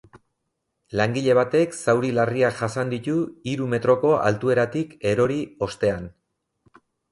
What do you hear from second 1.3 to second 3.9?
batek zauri larriak jasan ditu hiru